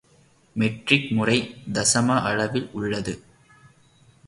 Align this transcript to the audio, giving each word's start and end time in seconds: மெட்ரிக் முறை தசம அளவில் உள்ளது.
மெட்ரிக் 0.55 1.11
முறை 1.11 1.37
தசம 1.73 2.19
அளவில் 2.21 2.69
உள்ளது. 2.71 3.13